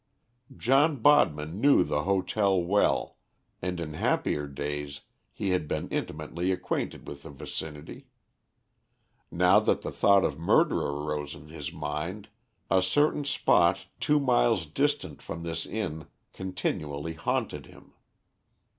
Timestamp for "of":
10.25-10.39